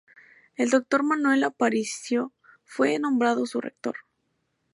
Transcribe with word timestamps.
El 0.55 0.71
Doctor 0.71 1.03
Manuel 1.03 1.43
Aparicio 1.43 2.33
fue 2.63 2.97
nombrado 2.97 3.45
su 3.45 3.61
rector. 3.61 3.97